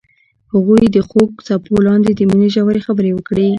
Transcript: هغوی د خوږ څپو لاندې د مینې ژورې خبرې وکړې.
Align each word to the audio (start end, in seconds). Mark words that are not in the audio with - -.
هغوی 0.53 0.83
د 0.95 0.97
خوږ 1.07 1.31
څپو 1.47 1.75
لاندې 1.87 2.11
د 2.13 2.21
مینې 2.29 2.49
ژورې 2.55 2.81
خبرې 2.87 3.11
وکړې. 3.13 3.47